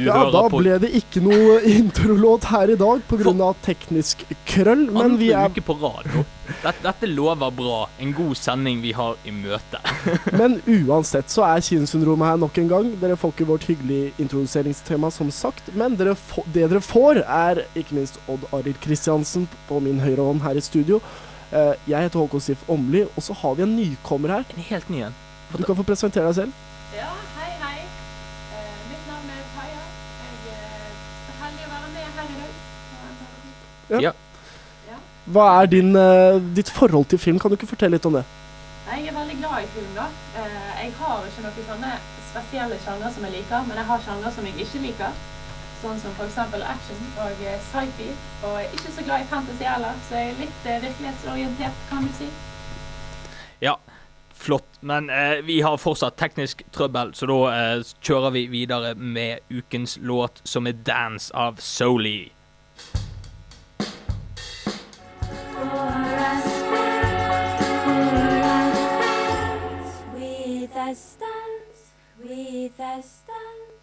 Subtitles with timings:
[0.00, 3.48] Du Ja, da på ble det ikke noe introlåt her i dag pga.
[3.66, 6.06] teknisk krøll, men vi er uke på rad.
[6.14, 6.22] nå.
[6.62, 7.76] Dette, dette lover bra.
[8.02, 9.78] En god sending vi har i møte.
[10.40, 12.88] Men uansett så er kinosyndromet her nok en gang.
[13.00, 15.70] Dere får ikke vårt hyggelige introduseringstema, som sagt.
[15.78, 20.26] Men dere få, det dere får, er ikke minst Odd Arild Kristiansen på min høyre
[20.26, 20.98] hånd her i studio.
[21.54, 24.50] Eh, jeg heter Håkon Sif Åmli, og så har vi en nykommer her.
[24.56, 25.14] En helt ny en.
[25.54, 26.66] Du kan få presentere deg selv.
[26.98, 27.78] Ja, hei, hei.
[28.58, 29.86] Eh, mitt navn er Kaja.
[30.26, 30.92] Jeg er
[31.28, 32.58] så heldig å være med her i dag.
[33.98, 34.12] Ja.
[35.30, 37.38] Hva er din, uh, ditt forhold til film?
[37.38, 38.24] Kan du ikke fortelle litt om det?
[38.90, 40.06] Jeg er veldig glad i film, da.
[40.34, 41.90] Uh, jeg har ikke noen sånne
[42.30, 45.20] spesielle sjanger som jeg liker, men jeg har sjanger som jeg ikke liker.
[45.80, 46.38] Sånn som f.eks.
[46.72, 48.08] action og uh, sci-fi.
[48.46, 52.08] Og jeg er ikke så glad i fantasy heller, så jeg er litt virkelighetsorientert, kan
[52.08, 52.32] du si.
[53.60, 53.76] Ja,
[54.40, 54.66] flott.
[54.80, 59.98] Men eh, vi har fortsatt teknisk trøbbel, så da eh, kjører vi videre med ukens
[60.00, 62.32] låt, som er 'Dance' av Soli.
[70.90, 73.78] With a stance, with a stance,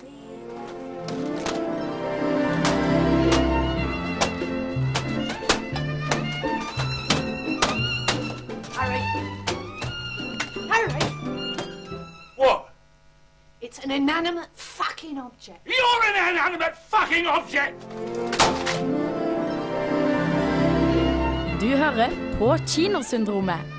[0.00, 0.66] with a
[8.72, 9.02] Harry.
[10.68, 11.02] Harry.
[12.36, 12.68] What?
[13.60, 15.66] It's an inanimate fucking object.
[15.66, 17.74] You're an inanimate fucking object!
[21.60, 23.73] Du hører på Kinosyndromet.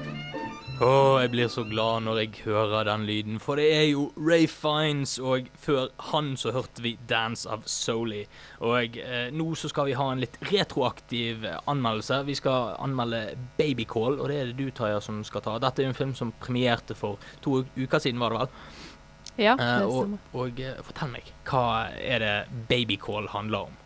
[0.75, 4.43] Å, jeg blir så glad når jeg hører den lyden, for det er jo Ray
[4.51, 8.25] Fiends, og før han så hørte vi 'Dance' of Soli.
[8.59, 12.17] Og eh, nå så skal vi ha en litt retroaktiv eh, anmeldelse.
[12.27, 15.55] Vi skal anmelde 'Babycall', og det er det du, Taja, som skal ta.
[15.63, 18.53] Dette er jo en film som premierte for to uker siden, var det vel?
[19.37, 20.19] Ja, Eh, det og stemmer.
[20.33, 21.65] og eh, fortell meg, hva
[21.95, 22.35] er det
[22.67, 23.81] 'Babycall' handler om?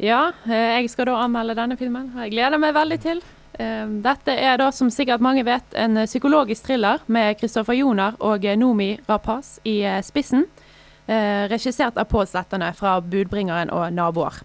[0.00, 3.20] Ja, eh, jeg skal da anmelde denne filmen, og jeg gleder meg veldig til.
[3.58, 8.16] Eh, Dette er da, som sikkert mange vet, en eh, psykologisk thriller med Kristoffer Joner
[8.24, 10.48] og eh, Nomi Rapaz i eh, spissen.
[11.04, 14.38] Regissert av Pål Slettane fra 'Budbringeren' og 'Naboer'.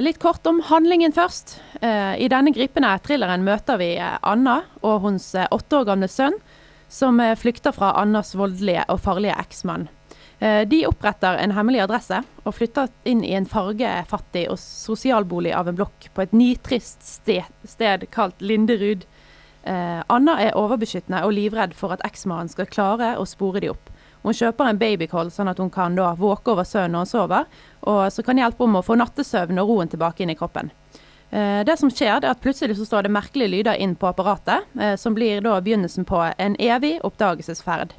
[0.00, 1.58] Litt kort om handlingen først.
[1.84, 6.40] I denne gripende thrilleren møter vi Anna og hennes åtte år gamle sønn,
[6.88, 9.90] som flykter fra Annas voldelige og farlige eksmann.
[10.38, 15.68] Eh, De oppretter en hemmelig adresse og flytter inn i en fargefattig og sosialbolig av
[15.68, 19.04] en blokk på et nitrist sted, sted kalt Linderud.
[19.64, 23.90] Eh, Anna er overbeskyttende og livredd for at eksmannen skal klare å spore de opp.
[24.22, 27.44] Hun kjøper en babycall sånn at hun kan da våke over sønnen når hun sover,
[27.90, 30.70] og så kan hjelpe om å få nattesøvn og roen tilbake inn i kroppen.
[31.30, 34.62] Eh, Det som skjer, er at plutselig så står det merkelige lyder inn på apparatet,
[34.98, 37.94] som blir da begynnelsen på en evig oppdagelsesferd.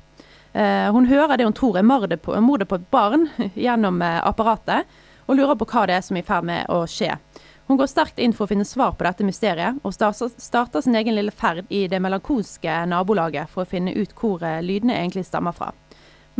[0.60, 4.20] Eh, hun hører det hun tror er mordet på, mordet på et barn gjennom eh,
[4.28, 4.90] apparatet,
[5.30, 7.14] og lurer på hva det er som er i ferd med å skje.
[7.70, 11.16] Hun går sterkt inn for å finne svar på dette mysteriet, og starter, sin egen
[11.16, 15.56] lille ferd i det melankolske nabolaget for å finne ut hvor eh, lydene egentlig stammer
[15.56, 15.70] fra.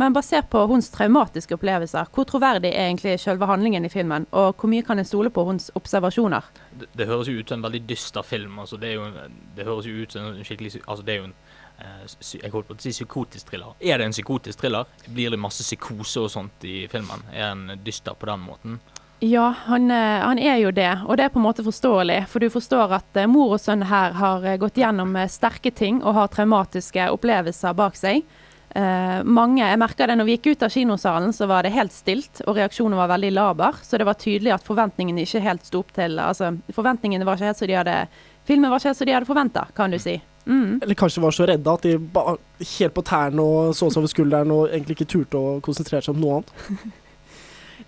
[0.00, 4.60] Men basert på hennes traumatiske opplevelser, hvor troverdig er egentlig selve handlingen i filmen, og
[4.60, 6.50] hvor mye kan en stole på hennes observasjoner?
[6.72, 8.58] Det, det høres jo ut som en veldig dyster film.
[8.58, 9.08] altså Det, jo,
[9.56, 11.36] det høres jo ut som en skikkelig altså Det er jo en
[11.80, 13.74] jeg holdt på å si psykotisk thriller.
[13.80, 14.88] Er det en psykotisk thriller?
[15.06, 17.22] Blir det masse psykose og sånt i filmen?
[17.32, 18.80] Er den dyster på den måten?
[19.20, 22.22] Ja, han, eh, han er jo det, og det er på en måte forståelig.
[22.32, 25.70] For du forstår at eh, mor og sønn her har eh, gått gjennom eh, sterke
[25.76, 28.24] ting og har traumatiske opplevelser bak seg.
[28.70, 31.92] Eh, mange, Jeg merka det når vi gikk ut av kinosalen, så var det helt
[31.92, 33.84] stilt, og reaksjonen var veldig laber.
[33.84, 37.50] Så det var tydelig at forventningene ikke helt sto opp til Altså, forventningene var ikke
[37.52, 38.00] helt så de hadde
[38.48, 40.16] Filmen var ikke helt så de hadde forventa, kan du si.
[40.46, 40.80] Mm.
[40.82, 44.12] Eller kanskje var så redde at de ba helt på tærne og så seg over
[44.12, 46.90] skulderen og egentlig ikke turte å konsentrere seg om noe annet.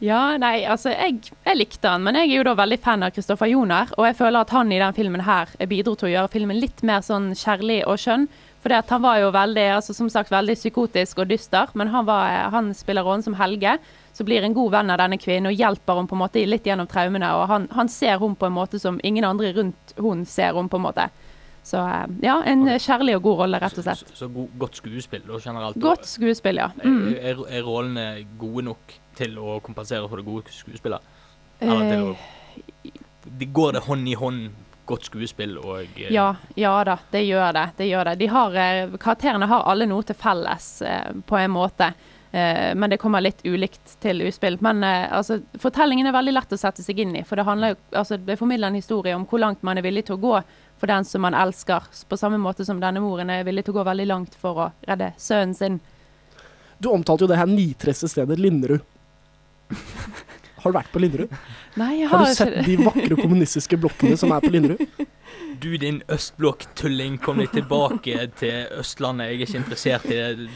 [0.03, 3.12] Ja, nei, altså jeg, jeg likte han, men jeg er jo da veldig fan av
[3.15, 6.32] Kristoffer Joner, og jeg føler at han i den filmen her bidro til å gjøre
[6.32, 8.26] filmen litt mer sånn kjærlig og skjønn.
[8.62, 12.50] For han var jo veldig, altså som sagt, veldig psykotisk og dyster, men han, var,
[12.55, 13.76] han spiller rollen som Helge,
[14.15, 16.67] som blir en god venn av denne kvinnen og hjelper henne på en måte litt
[16.67, 17.31] gjennom traumene.
[17.38, 20.71] Og han, han ser henne på en måte som ingen andre rundt hun ser henne
[20.71, 21.09] på en måte.
[21.62, 24.03] Så eh, ja, en kjærlig og god rolle, rett og slett.
[24.03, 25.81] Så, så så godt skuespill da, generelt.
[25.82, 26.70] Godt skuespill, ja.
[26.82, 27.09] Mm.
[27.14, 28.06] Er, er, er rollene
[28.41, 31.11] gode nok til å kompensere for det gode skuespillet?
[31.62, 32.14] Eller til å
[32.82, 34.49] Eh, Går det hånd i hånd
[34.87, 37.69] godt skuespill og eh, Ja, ja da, det gjør det.
[37.79, 38.17] det, gjør det.
[38.19, 41.93] De har, eh, karakterene har alle noe til felles, eh, på en måte.
[42.32, 44.59] Eh, men det kommer litt ulikt til utspill.
[44.64, 47.25] Men eh, altså, fortellingen er veldig lett å sette seg inn i.
[47.29, 50.19] For det handler altså, det formidler en historie om hvor langt man er villig til
[50.19, 50.37] å gå
[50.82, 51.84] for den som man elsker.
[52.08, 54.64] På samme måte som denne moren er villig til å gå veldig langt for å
[54.82, 55.76] redde sønnen sin.
[56.82, 58.82] Du omtalte jo det her nitreste stedet Linderud.
[60.64, 61.31] Har du vært på Linderud?
[61.79, 64.82] Nei, jeg Har har du sett de vakre kommunistiske blokkene som er på Linderud?
[65.62, 69.31] Du din østblokk-tulling, kom litt tilbake til Østlandet.
[69.31, 70.49] Jeg er ikke interessert i det.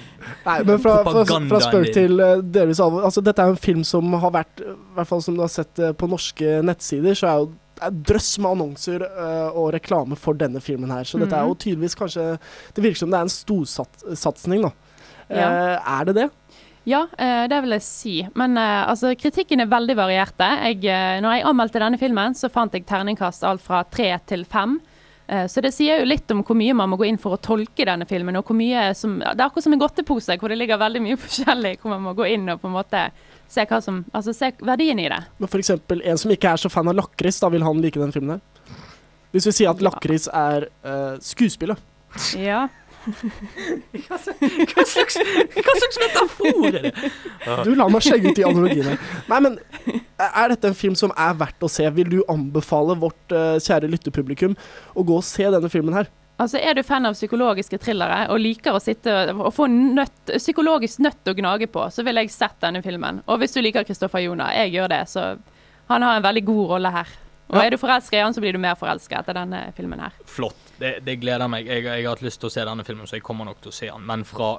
[0.43, 3.07] Nei, men fra, fra, fra spøk til uh, delvis alvor.
[3.07, 5.79] Altså, dette er en film som har vært, i hvert fall som du har sett
[5.79, 10.61] uh, på norske nettsider, så er jo drøss med annonser uh, og reklame for denne
[10.65, 11.05] filmen her.
[11.05, 11.59] Så dette er jo Mhm.
[11.61, 12.39] tydeligvis kanskje
[12.75, 14.71] Det virker som det er en storsatsing, da.
[15.31, 15.49] Ja.
[15.49, 16.31] Uh, er det det?
[16.87, 18.29] Ja, eh, det vil jeg si.
[18.39, 20.47] Men altså, kritikken er veldig varierte.
[20.71, 24.77] Jeg, når jeg anmeldte denne filmen, så fant jeg terningkast alt fra tre til fem.
[25.27, 27.85] Så det sier jo litt om hvor mye man må gå inn for å tolke
[27.85, 28.37] denne filmen.
[28.37, 31.17] og hvor mye som, Det er akkurat som en godtepose, hvor det ligger veldig mye
[31.27, 31.81] forskjellig.
[31.83, 33.11] Hvor man må gå inn og på en måte
[33.49, 35.21] se, hva som, altså, se verdien i det.
[35.39, 38.01] Men for eksempel en som ikke er så fan av lakris, da vil han like
[38.01, 38.75] den filmen her?
[39.35, 41.81] Hvis vi sier at lakris er uh, skuespillet.
[42.39, 42.67] Ja.
[43.07, 45.15] Hva slags,
[45.55, 46.91] hva slags metafor er det?
[47.67, 48.97] Du lar meg skjegge ut de analogiene.
[49.31, 49.59] Nei, men
[50.19, 51.87] er dette en film som er verdt å se?
[51.95, 54.57] Vil du anbefale vårt uh, kjære lyttepublikum
[54.95, 56.11] å gå og se denne filmen her?
[56.39, 61.01] Altså, Er du fan av psykologiske thrillere og liker å sitte og få nøtt, psykologisk
[61.01, 63.23] nøtt å gnage på, så ville jeg sett denne filmen.
[63.27, 65.39] Og hvis du liker Kristoffer Joner, jeg gjør det, så
[65.89, 67.09] han har en veldig god rolle her.
[67.49, 67.63] Og Ja.
[67.63, 70.13] er du forelska i han, så blir du mer forelska etter denne filmen her.
[70.27, 70.57] Flott.
[70.79, 71.65] Det, det gleder meg.
[71.67, 73.71] Jeg, jeg har hatt lyst til å se denne filmen, så jeg kommer nok til
[73.71, 74.05] å se den.
[74.05, 74.57] Men fra,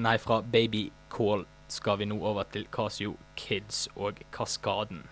[0.00, 5.04] nei, fra Baby Call skal vi nå over til Casio Kids og Kaskaden.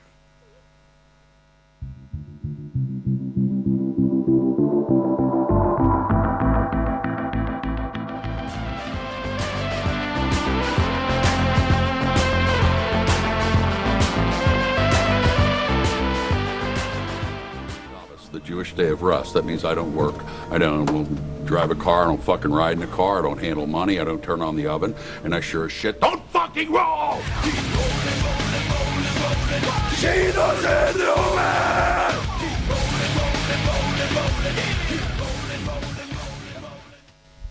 [18.50, 19.34] Jewish day of rest.
[19.34, 20.16] That means I don't work.
[20.50, 22.02] I don't won't drive a car.
[22.02, 23.20] I don't fucking ride in a car.
[23.20, 24.00] I don't handle money.
[24.00, 24.92] I don't turn on the oven.
[25.22, 27.18] And I sure as shit don't fucking roll!
[30.02, 32.14] Jesus in the man!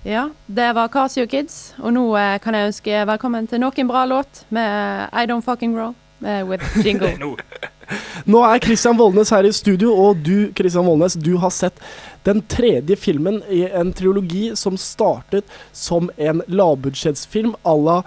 [0.03, 3.87] Ja, det var Casio Kids, og nå eh, kan jeg ønske velkommen til nok en
[3.87, 5.93] bra låt med I Don't Fucking Roll
[6.25, 7.35] eh, with jingle.
[8.25, 11.79] Nå, er Christian Voldnes her i studio, og du Christian Voldnes, du har sett
[12.27, 18.01] den tredje filmen i en triologi som startet som en lavbudsjettsfilm à la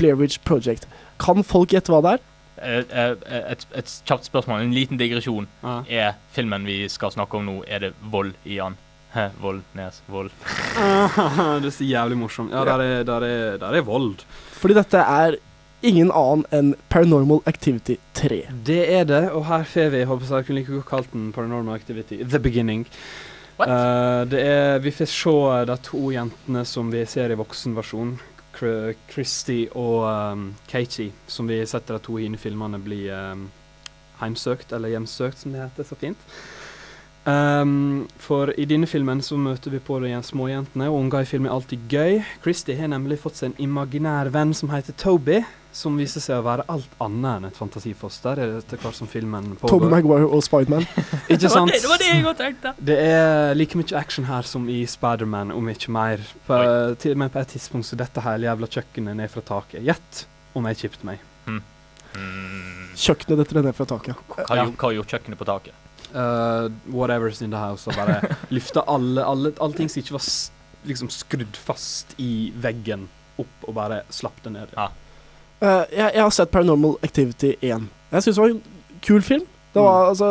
[0.00, 0.88] Blair Witch Project.
[1.22, 2.28] Kan folk gjette hva det er?
[2.62, 5.48] eh, eh, et, et kjapt spørsmål, en liten digresjon.
[5.90, 8.78] Er filmen vi skal snakke om nå, er det vold i den?
[9.44, 10.30] Vold, nes, vold.
[11.60, 12.54] det er så jævlig morsomt.
[12.54, 14.22] Ja, der er, der er, der er vold.
[14.56, 15.36] Fordi dette er
[15.82, 18.42] ingen annen enn Paranormal Activity 3.
[18.66, 21.74] Det er det, og her får vi håper jeg kunne like godt kalt den Paranormal
[21.74, 22.86] Activity The Beginning.
[23.60, 25.34] Eh, det er, vi får se
[25.68, 28.16] de to jentene som vi ser i voksenversjon.
[28.52, 33.46] Cr- Christy og um, Katie, som vi setter de to inn i filmene, blir um,
[34.20, 36.28] heimsøkt, eller hjemsøkt, som det heter så fint.
[37.22, 41.46] Um, for i denne filmen så møter vi på de småjentene, og unger i film
[41.46, 42.20] er alltid gøy.
[42.42, 45.42] Christy har nemlig fått seg en imaginær venn som heter Toby,
[45.72, 49.70] som viser seg å være alt annet enn et fantasifoster etter hvert som filmen Toby
[49.72, 50.84] Tobey Maguire og Spiderman.
[51.32, 51.72] Ikke sant?
[51.72, 52.72] det, det var det jeg også tenkte!
[52.90, 56.20] Det er like mye action her som i Spiderman, om ikke mer.
[56.46, 56.60] På,
[57.00, 59.80] til og med på et tidspunkt så dette hele jævla kjøkkenet ned fra taket.
[59.88, 60.24] Gjett
[60.54, 61.24] om jeg kjipt meg.
[61.48, 61.62] Mm,
[62.98, 64.18] Kjøkkenet detter ned fra taket.
[64.28, 64.66] hva, Ja.
[64.68, 65.72] hva gjorde kjøkkenet på taket?
[66.12, 67.88] Uh, whatever's in the house.
[67.88, 68.20] Og bare
[68.52, 70.26] løfta alle, alle Alle ting som ikke var
[70.84, 73.08] liksom skrudd fast i veggen,
[73.40, 74.74] opp og bare slapp det ned.
[74.76, 74.90] Ja.
[75.62, 77.88] Eh, jeg, jeg har sett Paranormal Activity 1.
[78.12, 78.62] Jeg syns det var en
[79.06, 79.44] kul film.
[79.72, 80.30] Det var, altså,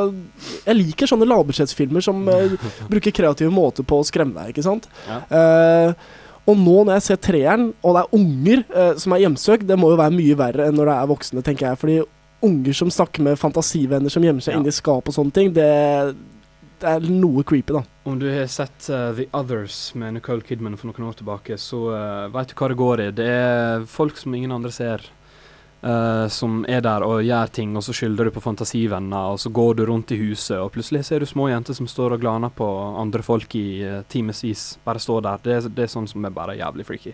[0.68, 2.52] jeg liker sånne lavbudsjettsfilmer som uh,
[2.92, 4.86] bruker kreative måter på å skremme deg, ikke sant?
[5.08, 5.24] Ja.
[5.34, 6.20] Uh,
[6.52, 8.62] og nå når jeg ser treeren, og det er unger
[9.02, 11.68] som er hjemsøkt, det må jo være mye verre enn når det er voksne, tenker
[11.68, 11.80] jeg.
[11.82, 11.98] Fordi
[12.42, 14.60] unger som snakker med fantasivenner som gjemmer seg Ja.
[14.60, 15.68] inni skap og sånne ting, det,
[16.82, 17.84] det er noe creepy, da.
[18.10, 21.82] Om du har sett uh, The Others med Nicole Kidman for noen år tilbake, så
[21.94, 23.10] uh, veit du hva det går i.
[23.22, 25.06] Det er folk som ingen andre ser,
[25.84, 29.50] eh, som er der og gjør ting, og så skylder du på fantasivenner, og så
[29.54, 32.50] går du rundt i huset, og plutselig ser du små jenter som står og glaner
[32.50, 32.68] på
[33.02, 34.78] andre folk i uh, timevis.
[34.86, 35.38] Bare står der.
[35.44, 37.14] Det, er- det er sånn som er bare jævlig freaky.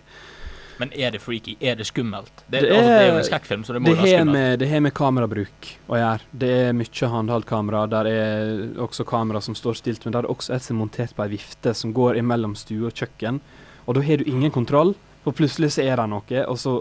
[0.78, 1.56] Men er det freaky?
[1.60, 2.30] Er det skummelt?
[2.46, 4.32] Det, Det altså, det er jo er- en skrekkfilm, så det må Det være skummelt.
[4.38, 6.20] med, det har med kamerabruk å gjøre.
[6.38, 7.80] Det er mye håndholdt kamera.
[7.90, 10.84] Der er også kamera som står stilt, men der er det også et som er
[10.84, 13.40] montert på ei vifte som går imellom stue og kjøkken.
[13.88, 14.94] Og da har du ingen kontroll,
[15.24, 16.76] for plutselig så er det noe, og så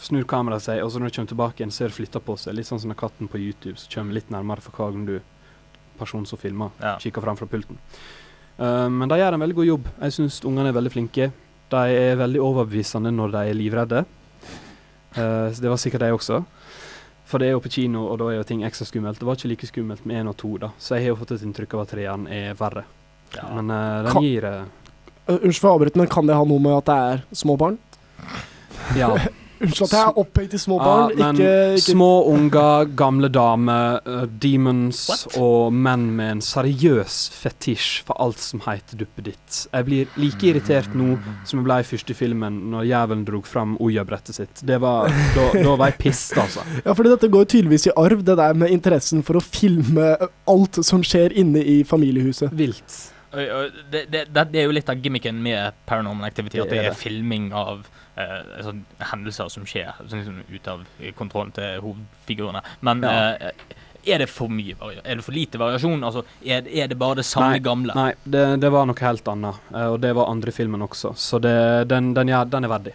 [0.00, 2.36] snur kameraet seg, og så når du kommer tilbake igjen, ser er det flytta på
[2.40, 2.54] seg.
[2.56, 5.20] Litt sånn som når katten på YouTube så kommer litt nærmere for hver gang du
[5.98, 6.96] personen som filmer, Ja.
[6.98, 7.78] kikker fram fra pulten.
[8.58, 9.86] Uh, men de gjør en veldig god jobb.
[10.00, 11.32] Jeg syns ungene er veldig flinke.
[11.70, 14.04] De er veldig overbevisende når de er livredde.
[15.16, 16.42] Uh, det var sikkert de også.
[17.24, 19.18] For det er jo på kino, og da er jo ting ekstra skummelt.
[19.20, 20.72] Det var ikke like skummelt med én og to, da.
[20.78, 22.84] Så jeg har jo fått et inntrykk av at treeren er verre.
[23.36, 23.46] Ja.
[23.54, 24.48] Men uh, den Kan- gir
[25.22, 27.78] Unnskyld for å avbryte, men kan det ha noe med at det er små barn?
[28.98, 29.14] Ja.
[29.62, 31.12] Unnskyld at jeg er opphengt i små barn.
[31.16, 35.02] Ja, ikke, ikke Små unger, gamle damer, uh, demons
[35.38, 39.62] og menn med en seriøs fetisj for alt som heter duppeditt.
[39.68, 41.16] Jeg blir like irritert nå
[41.48, 44.64] som jeg ble i første filmen, når jævelen drog fram Oya-brettet sitt.
[44.66, 46.66] Det var, da, da var jeg pissed, altså.
[46.86, 50.14] Ja, fordi dette går tydeligvis i arv, det der med interessen for å filme
[50.50, 52.50] alt som skjer inne i familiehuset.
[52.56, 52.98] Vilt.
[53.32, 56.78] Og- og Det, det, det er jo litt av gimmicken med Paranormal Activity, at Det
[56.78, 56.96] er det.
[56.96, 57.86] filming av
[58.16, 60.82] eh, sånn hendelser som skjer sånn liksom ut av
[61.16, 62.60] kontrollen til hovedfigurene.
[62.82, 63.32] Men Ja.
[63.40, 63.50] eh,
[64.04, 64.74] er det for mye
[65.04, 66.02] Er det for lite variasjon?
[66.04, 67.94] Altså, er, er det bare det samme Nei, gamle?
[67.94, 69.54] Nei, det, det var noe helt annet.
[69.74, 71.14] eh, og det var andre filmen også.
[71.16, 72.92] Så det, den, den, ja, den er verdig.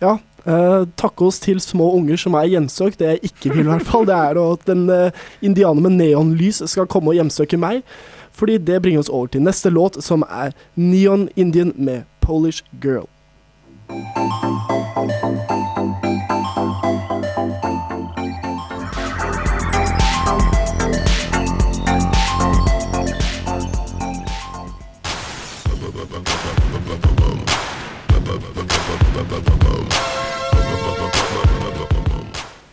[0.00, 2.96] Ja, Uh, takke oss til små unger som er hjemsøkt.
[2.96, 5.10] Det jeg ikke vil, i hvert fall, det er at en uh,
[5.42, 7.82] indianer med neonlys skal komme og hjemsøke meg.
[8.38, 13.08] Fordi det bringer oss over til neste låt, som er Neon Indian med Polish Girl.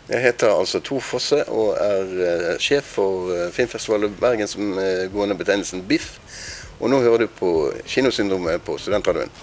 [0.09, 5.07] Jeg heter altså Tor Fosse og er eh, sjef for eh, filmfestivalen Bergen som eh,
[5.09, 6.19] går under betegnelsen BIFF.
[6.79, 7.49] Og nå hører du på
[7.89, 9.33] Kinosyndromet på Studentradioen.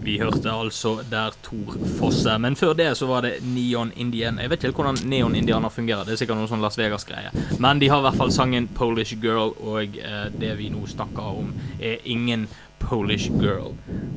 [0.00, 2.38] Vi hørte altså der Tor Fosse.
[2.38, 4.40] Men før det så var det Neon Indian.
[4.40, 6.08] Jeg vet ikke hvordan Neon Indianer fungerer.
[6.08, 7.28] Det er sikkert noen sånn Las Vegas-greie.
[7.60, 10.00] Men de har i hvert fall sangen Polish Girl, og
[10.40, 12.48] det vi nå snakker om, er ingen
[12.80, 13.74] Polish Girl.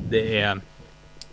[0.08, 0.64] Det er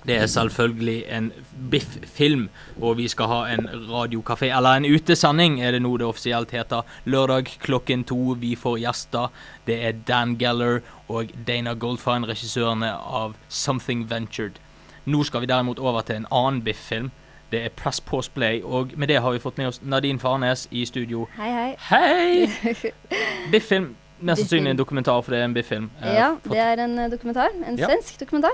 [0.05, 1.31] det er selvfølgelig en
[1.71, 2.49] Biff-film,
[2.81, 6.81] og vi skal ha en radiokafé, eller en utesending, er det nå det offisielt heter.
[7.05, 8.17] Lørdag klokken to.
[8.41, 9.27] Vi får gjester.
[9.67, 10.79] Det er Dan Geller
[11.09, 14.57] og Dana Goldfine, regissørene av Something Ventured.
[15.05, 17.11] Nå skal vi derimot over til en annen Biff-film.
[17.51, 20.67] Det er Press Pause Play, og med det har vi fått med oss Nadine Farnes
[20.71, 21.27] i studio.
[21.37, 21.75] Hei, hei.
[21.89, 22.91] Hei!
[23.51, 23.95] Biff-film.
[24.21, 25.89] Mest sannsynlig en dokumentar, for det er en Biff-film.
[26.01, 27.49] Eh, Ja, det er en eh, dokumentar.
[27.67, 27.87] En Ja.
[27.89, 28.53] svensk dokumentar.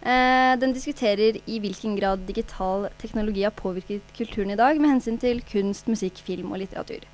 [0.00, 5.18] Eh, den diskuterer i hvilken grad digital teknologi har påvirket kulturen i dag med hensyn
[5.20, 7.04] til kunst, musikk, film og litteratur.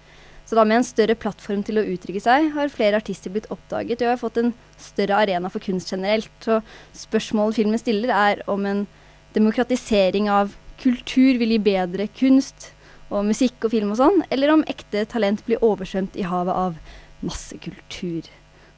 [0.47, 4.05] Så da med en større plattform til å uttrykke seg, har flere artister blitt oppdaget
[4.05, 6.31] og har fått en større arena for kunst generelt.
[6.39, 6.61] Så
[6.95, 8.85] spørsmålet filmen stiller er om en
[9.35, 12.71] demokratisering av kultur vil gi bedre kunst
[13.11, 16.79] og musikk og film og sånn, eller om ekte talent blir oversvømt i havet av
[17.27, 18.31] massekultur.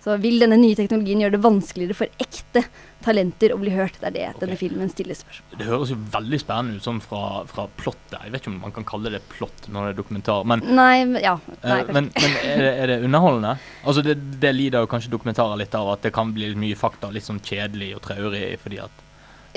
[0.09, 2.62] Så vil denne nye teknologien gjøre det vanskeligere for ekte
[3.05, 3.99] talenter å bli hørt?
[4.00, 7.21] Det er det denne filmen stiller spørsmål Det høres jo veldig spennende ut sånn fra,
[7.50, 8.17] fra plottet.
[8.25, 10.95] Jeg vet ikke om man kan kalle det plott når det er dokumentar, men Nei,
[11.23, 11.35] ja.
[11.62, 13.53] Nei, Eh, men, men er, det, er det underholdende?
[13.85, 17.11] Altså det, det lider jo kanskje dokumentarer litt av at det kan bli mye fakta,
[17.15, 19.05] litt sånn kjedelig og traurig fordi at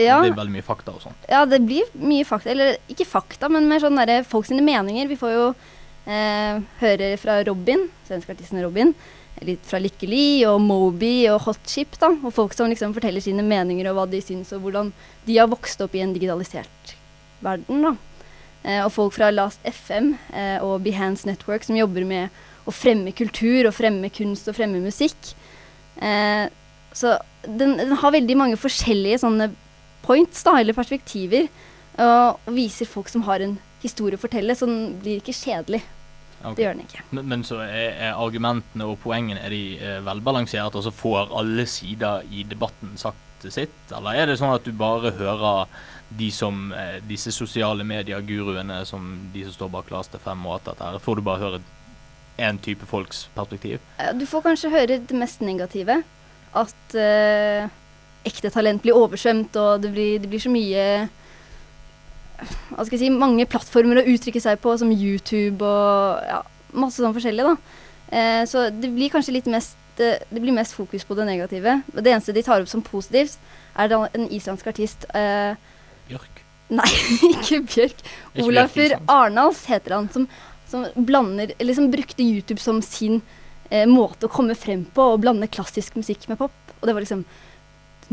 [0.02, 0.18] Ja.
[0.22, 1.16] det blir veldig mye fakta og sånn.
[1.30, 2.52] Ja, det blir mye fakta.
[2.54, 5.08] Eller ikke fakta, men mer sånn derre folk sine meninger.
[5.12, 5.48] Vi får jo
[6.10, 8.94] eh, høre fra Robin, svenske artisten Robin.
[9.42, 12.12] Litt fra Lykke Li og Moby og Hot Chip, da.
[12.22, 14.92] Og folk som liksom forteller sine meninger og hva de syns, og hvordan
[15.26, 16.96] de har vokst opp i en digitalisert
[17.42, 17.96] verden, da.
[18.62, 22.30] Eh, og folk fra Last FM eh, og Behance Network som jobber med
[22.70, 25.34] å fremme kultur og fremme kunst og fremme musikk.
[25.98, 26.46] Eh,
[26.94, 27.16] så
[27.48, 29.50] den, den har veldig mange forskjellige sånne
[30.06, 31.48] points, da, eller perspektiver,
[32.02, 35.82] og viser folk som har en historie å fortelle, så den blir ikke kjedelig.
[36.44, 36.56] Ok.
[36.58, 37.04] Det gjør den ikke.
[37.12, 41.34] Men, men så er, er argumentene og poengene er de eh, velbalansert, og så får
[41.38, 43.74] alle sider i debatten sagt sitt?
[43.98, 45.68] Eller er det sånn at du bare hører
[46.18, 50.58] de som, eh, disse sosiale medier-guruene som de som står bak Lars til fem og
[50.58, 51.62] alt dette her, får du bare høre
[52.42, 53.80] én type folks perspektiv?
[54.00, 56.02] Eh, Du får kanskje høre det mest negative.
[56.54, 57.70] At eh,
[58.28, 60.86] ekte talent blir oversvømt, og det blir, det blir så mye
[62.42, 66.42] hva skal jeg si, mange plattformer å uttrykke seg på, som YouTube og ja,
[66.74, 67.46] masse sånn forskjellig.
[67.48, 67.56] da.
[68.12, 71.82] Eh, så det blir kanskje litt mest det, det blir mest fokus på det negative.
[71.92, 73.38] Det eneste de tar opp som positivt,
[73.80, 75.54] er en islandsk artist eh,
[76.10, 76.42] Bjørk.
[76.72, 76.88] Nei,
[77.34, 78.02] ikke Bjørk.
[78.32, 80.28] Ikke Olafur Bjørk, ikke heter han, som,
[80.72, 83.20] som blander Eller som brukte YouTube som sin
[83.70, 86.56] eh, måte å komme frem på, og blande klassisk musikk med pop.
[86.80, 87.26] Og det var liksom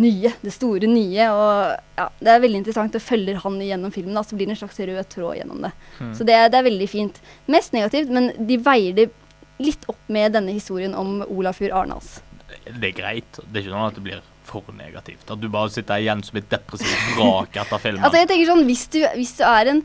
[0.00, 1.28] nye, det store nye.
[1.34, 2.96] Og ja, det er veldig interessant.
[2.98, 5.72] Og følger han gjennom filmen, da, så blir det en slags rød tråd gjennom det.
[5.98, 6.14] Mm.
[6.18, 7.20] Så det, det er veldig fint.
[7.50, 9.10] Mest negativt, men de veier det
[9.58, 12.18] litt opp med denne historien om Olafur Arnalds.
[12.68, 13.40] Det er greit.
[13.42, 15.26] Det er ikke sånn at det blir for negativt.
[15.28, 18.02] At du bare sitter igjen som et depressivt vrak etter filmen.
[18.06, 19.82] Altså jeg tenker sånn, Hvis du, hvis du er en,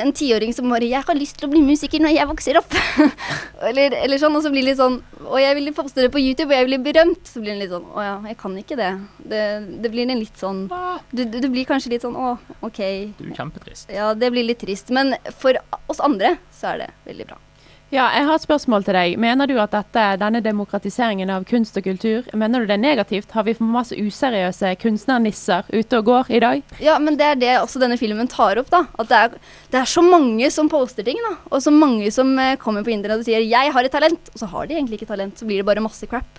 [0.00, 2.76] en tiåring som bare 'Jeg har lyst til å bli musiker når jeg vokser opp',
[3.68, 6.22] eller, eller sånn, og så blir det litt sånn 'Og jeg vil poste det på
[6.22, 8.78] YouTube, og jeg blir berømt', så blir det litt sånn 'Å ja, jeg kan ikke
[8.80, 8.96] det'.
[9.30, 9.42] Det,
[9.82, 10.66] det blir en litt sånn
[11.12, 13.12] du, du, du blir kanskje litt sånn 'Å, OK'.
[13.18, 13.90] Du er kjempetrist.
[13.92, 14.90] Ja, det blir litt trist.
[14.90, 15.54] Men for
[15.88, 17.38] oss andre så er det veldig bra.
[17.90, 19.16] Ja, jeg har et spørsmål til deg.
[19.18, 23.32] Mener du at dette, denne demokratiseringen av kunst og kultur, mener du det er negativt?
[23.34, 26.62] Har vi for masse useriøse kunstnernisser ute og går i dag?
[26.78, 28.84] Ja, men det er det også denne filmen tar opp, da.
[28.94, 29.34] At det er,
[29.74, 31.32] det er så mange som poster ting, da.
[31.50, 34.38] Og så mange som eh, kommer på internett og sier 'jeg har et talent', og
[34.38, 35.34] så har de egentlig ikke talent.
[35.34, 36.38] Så blir det bare masse crap.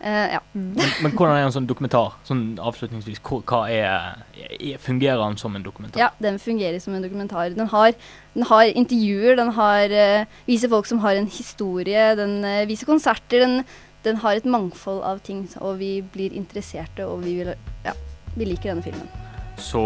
[0.00, 0.40] Eh, ja.
[0.52, 2.18] Men, men hvordan er en sånn dokumentar?
[2.28, 4.20] Sånn avslutningsvis, hva, er,
[4.58, 6.00] er Fungerer den som en dokumentar?
[6.00, 7.50] ja, den fungerer som en dokumentar.
[7.56, 7.96] Den har,
[8.34, 12.88] den har intervjuer, den har, eh, viser folk som har en historie, den eh, viser
[12.88, 13.46] konserter.
[13.46, 13.62] Den,
[14.04, 17.54] den har et mangfold av ting, og vi blir interesserte, og vi, vil,
[17.86, 17.96] ja,
[18.36, 19.08] vi liker denne filmen.
[19.56, 19.80] Så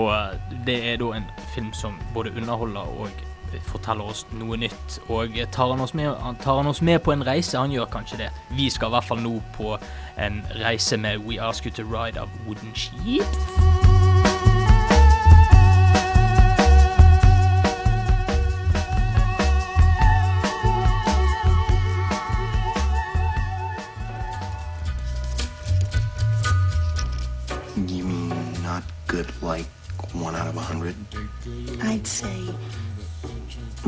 [0.67, 3.30] det er da en film som både underholder og
[3.67, 5.01] forteller oss noe nytt.
[5.09, 7.59] Og tar han, med, tar han oss med på en reise?
[7.59, 8.31] Han gjør kanskje det.
[8.57, 9.77] Vi skal i hvert fall nå på
[10.21, 13.80] en reise med We Ask You To Ride av Wooden Sheep.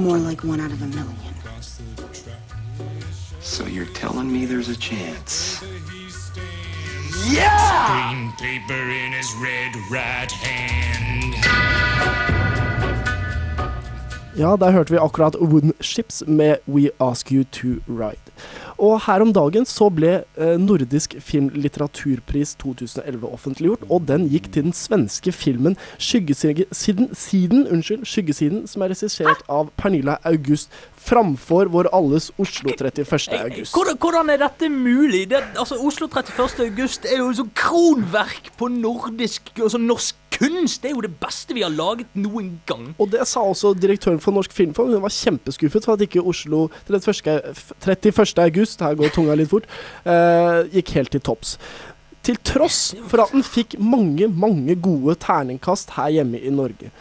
[0.03, 1.17] More like one out of a million.
[3.41, 5.61] So you're telling me there's a chance?
[7.31, 11.35] Green paper in his red right hand.
[14.37, 18.33] Ja, der hørte vi akkurat Wooden Ships med We Ask You To Ride.
[18.83, 24.67] Og her om dagen så ble eh, Nordisk filmlitteraturpris 2011 offentliggjort, og den gikk til
[24.67, 31.91] den svenske filmen Skyggesiden, siden, unnskyld, Skyggesiden, som er regissert av Pernilla August, framfor vår
[31.95, 33.39] alles Oslo 31.
[33.39, 33.77] august.
[33.77, 35.29] Hvordan, hvordan er dette mulig?
[35.31, 36.67] Det, altså, Oslo 31.
[36.67, 40.83] august er jo sånn kronverk på nordisk altså norsk kunst.
[40.83, 42.89] Det er jo det beste vi har laget noen gang.
[42.99, 44.93] Og det sa også direktøren for Norsk Filmfond.
[44.97, 47.55] Hun var kjempeskuffet for at ikke Oslo 31.
[47.87, 48.35] 31.
[48.43, 49.69] august, her går tunga litt fort,
[50.07, 51.57] uh, gikk helt til topps.
[52.23, 56.93] Til tross for at den fikk mange, mange gode terningkast her hjemme i Norge.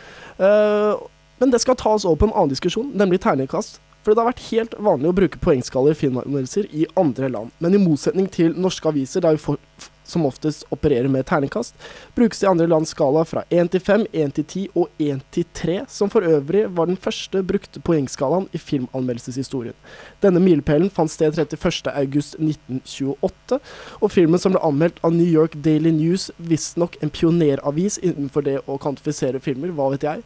[0.42, 0.98] Uh,
[1.42, 3.80] men det skal tas over på en annen diskusjon, nemlig terningkast.
[4.02, 7.52] For det har vært helt vanlig å bruke poengskaller i filmanmeldelser i andre land.
[7.62, 11.76] Men i motsetning til norske aviser, der vi for, f- som oftest opererer med terningkast,
[12.16, 15.46] brukes i andre lands skala fra 1 til 5, 1 til 10 og 1 til
[15.58, 19.76] 3, som for øvrig var den første brukte poengskalaen i filmanmeldelseshistorien.
[20.24, 23.60] Denne milepælen fant sted 31.8.1928,
[24.02, 28.58] og filmen som ble anmeldt av New York Daily News, visstnok en pioneravis innenfor det
[28.68, 30.18] å kvantifisere filmer, hva vet jeg,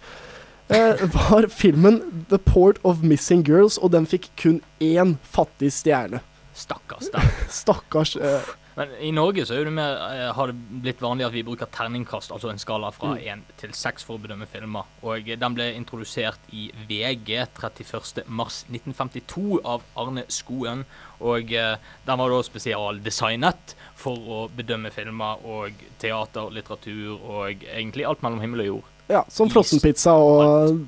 [0.74, 1.96] eh, var filmen
[2.30, 6.20] The Port of Missing Girls, og den fikk kun én fattig stjerne.
[6.56, 7.22] Stakkars da.
[7.62, 8.16] Stakkars.
[8.16, 11.70] Eh, Men i Norge så det mer, eh, har det blitt vanlig at vi bruker
[11.72, 13.22] terningkast, altså en skala fra Mm.
[13.24, 14.84] 1 til 6 for å bedømme filmer.
[15.04, 18.24] Og eh, den ble introdusert i VG 31.
[18.28, 20.84] mars 1952 av Arne Skoen.
[21.22, 28.06] Og eh, den var da spesialdesignet for å bedømme filmer og teater, litteratur og egentlig
[28.06, 28.84] alt mellom himmel og jord.
[29.08, 30.80] ja, som frossenpizza og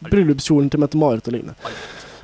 [0.00, 1.54] bryllupskjolen til Mette-Marit og lignende.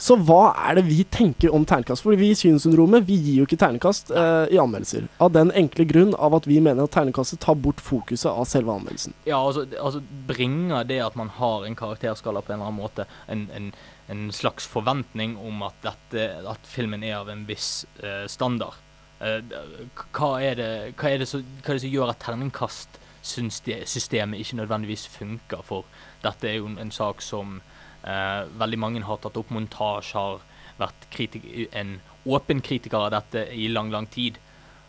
[0.03, 2.03] Så hva er det vi tenker om ternekast?
[2.03, 5.07] For vi i Synssyndromet vi gir jo ikke ternekast eh, i anmeldelser.
[5.23, 8.73] Av den enkle grunn av at vi mener at ternekastet tar bort fokuset av selve
[8.75, 9.15] anmeldelsen.
[9.29, 13.03] Ja, altså, altså bringer det at man har en karakterskala på en eller annen måte,
[13.31, 13.67] en, en,
[14.11, 16.19] en slags forventning om at, dette,
[16.51, 18.75] at filmen er av en viss uh, standard.
[19.23, 19.39] Eh,
[20.11, 24.59] hva, er det, hva, er det så, hva er det som gjør at terningkastsystemet ikke
[24.65, 25.63] nødvendigvis funker?
[25.69, 25.87] For
[26.27, 27.63] dette er jo en sak som
[28.05, 29.51] eh, veldig mange har tatt opp.
[29.55, 30.41] Montasje har
[30.81, 34.39] vært kritik en åpen kritiker av dette i lang, lang tid.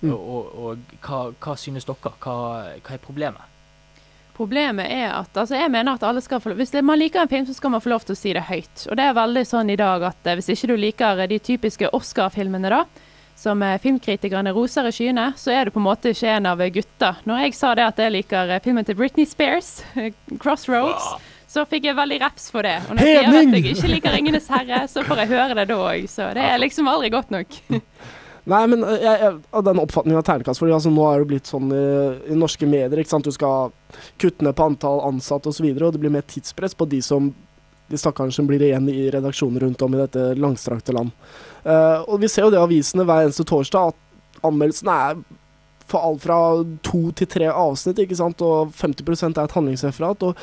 [0.03, 0.11] Mm.
[0.13, 2.13] Og, og, og hva, hva synes dere?
[2.19, 2.37] Hva,
[2.83, 3.49] hva er problemet?
[4.33, 7.45] Problemet er at altså jeg mener at alle skal få Hvis man liker en film,
[7.45, 8.87] så skal man få lov til å si det høyt.
[8.89, 11.37] Og det er veldig sånn i dag at eh, hvis ikke du liker eh, de
[11.39, 12.81] typiske Oscar-filmene, da,
[13.37, 16.65] som eh, filmkritikerne roser i skyene, så er du på en måte ikke en av
[16.73, 17.13] gutta.
[17.29, 19.83] Når jeg sa det at jeg liker filmen til Britney Spears,
[20.41, 21.13] 'Crossroads',
[21.53, 22.79] så fikk jeg veldig reps for det.
[22.87, 25.67] Og når jeg sier at jeg ikke liker 'Ringenes herre', så får jeg høre det
[25.69, 26.09] da òg.
[26.09, 27.59] Så det er liksom aldri godt nok.
[28.51, 31.47] Nei, men øh, jeg, jeg, den oppfatningen av ternekast fordi altså, Nå er det blitt
[31.47, 31.85] sånn i,
[32.33, 32.99] i norske medier.
[32.99, 33.29] ikke sant?
[33.29, 33.71] Du skal
[34.19, 36.89] kutte ned på antall ansatte osv., og, så videre, og det blir mer tidspress på
[36.91, 37.31] de som
[37.91, 41.11] de stakkarene som blir igjen i redaksjonen rundt om i dette langstrakte land.
[41.63, 45.19] Uh, og vi ser jo det i avisene hver eneste torsdag, at anmeldelsene er
[45.91, 46.37] for alt fra
[46.87, 50.23] to til tre avsnitt, ikke sant, og 50 er et handlingsreferat.
[50.23, 50.39] og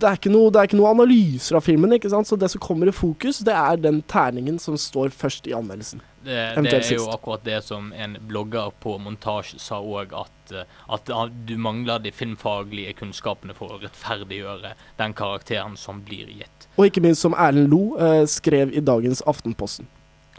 [0.00, 2.28] det er, ikke noe, det er ikke noe analyser av filmen, ikke sant?
[2.28, 6.02] så det som kommer i fokus, det er den terningen som står først i anmeldelsen.
[6.24, 10.78] Det, det er jo akkurat det som en blogger på montasje sa òg, at, eh,
[10.96, 16.68] at ah, du mangler de filmfaglige kunnskapene for å rettferdiggjøre den karakteren som blir gitt.
[16.78, 19.90] Og ikke minst som Erlend Lo eh, skrev i dagens Aftenposten.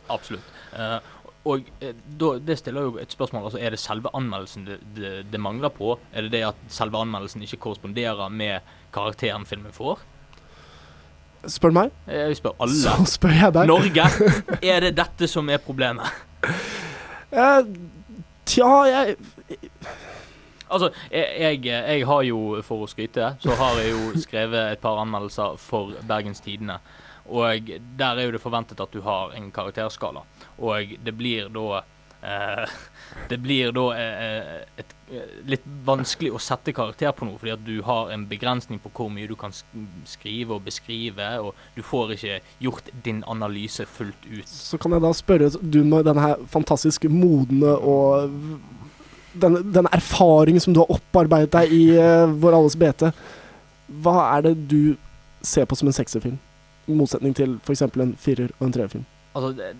[0.10, 0.50] Absolutt.
[0.74, 0.98] Eh,
[1.46, 3.44] og eh, da, det stiller jo et spørsmål.
[3.50, 5.94] altså Er det selve anmeldelsen det, det, det mangler på?
[6.14, 10.02] Er det det at selve anmeldelsen ikke korresponderer med karakteren filmen får?
[11.46, 11.92] Spør du meg?
[12.10, 12.80] Jeg spør alle.
[12.82, 13.70] Så spør jeg deg.
[13.70, 14.08] Norge,
[14.74, 16.10] er det dette som er problemet?
[17.30, 17.62] Eh,
[18.46, 19.16] tja, jeg
[20.66, 24.98] Altså, jeg, jeg har jo, for å skryte, så har jeg jo skrevet et par
[24.98, 26.80] anmeldelser for Bergens Tidende.
[27.26, 30.22] Og der er jo det forventet at du har en karakterskala.
[30.62, 31.82] Og det blir da
[32.22, 32.76] eh,
[33.30, 37.66] Det blir da eh, et, eh, litt vanskelig å sette karakter på noe, fordi at
[37.66, 39.54] du har en begrensning på hvor mye du kan
[40.06, 44.50] skrive og beskrive, og du får ikke gjort din analyse fullt ut.
[44.50, 48.36] Så kan jeg da spørre, du med denne her fantastiske modne og
[49.36, 53.10] den, den erfaringen som du har opparbeidet deg i uh, Vår alles BT,
[54.02, 54.96] hva er det du
[55.46, 56.40] ser på som en sekserfilm?
[56.88, 57.82] Motsetning til f.eks.
[57.82, 59.06] en firer- og en treerfilm.
[59.34, 59.71] Altså, det,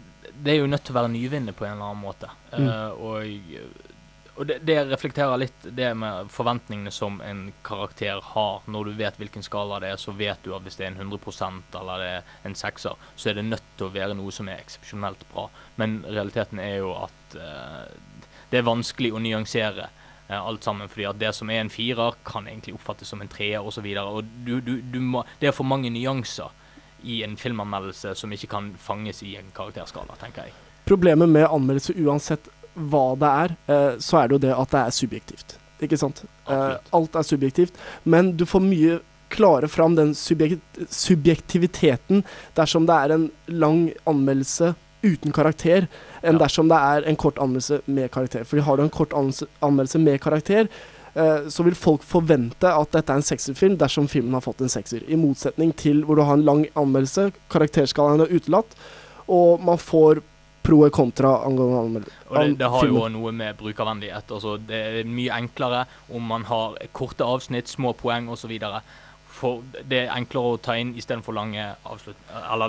[0.44, 2.32] det er jo nødt til å være nyvinner på en eller annen måte.
[2.56, 2.66] Mm.
[2.66, 3.92] Uh, og
[4.36, 8.66] og det, det reflekterer litt det med forventningene som en karakter har.
[8.68, 11.08] Når du vet hvilken skala det er, så vet du at hvis det er en
[11.08, 14.50] 100% eller det er en sekser, så er det nødt til å være noe som
[14.52, 15.48] er eksepsjonelt bra.
[15.80, 17.88] Men realiteten er jo at uh,
[18.52, 20.92] det er vanskelig å nyansere eh, alt sammen.
[20.92, 23.88] fordi at det som er en firer, kan egentlig oppfattes som en treer osv.
[24.46, 26.52] Du, du, du må, det er for mange nyanser
[27.04, 30.56] i en filmanmeldelse som ikke kan fanges i en karakterskala, tenker jeg.
[30.86, 34.82] Problemet med anmeldelse, uansett hva det er, eh, så er det jo det at det
[34.82, 35.58] er subjektivt.
[35.86, 36.24] Ikke sant?
[36.48, 40.62] Eh, alt er subjektivt, men du får mye klare fram den subjekt
[40.94, 42.24] subjektiviteten
[42.56, 45.88] dersom det er en lang anmeldelse uten karakter,
[46.26, 48.46] enn dersom det er en kort anmeldelse med karakter.
[48.48, 50.70] Fordi har du en kort anmeldelse, med karakter,
[51.16, 55.06] så vil folk forvente at dette er en sekserfilm dersom filmen har fått en sekser.
[55.08, 58.76] I motsetning til hvor du har en lang anmeldelse, karakterskalaen er utelatt,
[59.32, 60.20] og man får
[60.66, 62.22] pro og kontra angående anmeldelse.
[62.30, 64.32] Og det, det har jo noe med brukervennlighet.
[64.34, 68.56] Altså, det er mye enklere om man har korte avsnitt, små poeng osv.
[69.36, 71.68] For det er enklere å ta inn istedenfor lange,